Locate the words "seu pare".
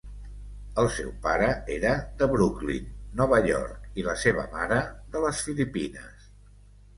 0.93-1.49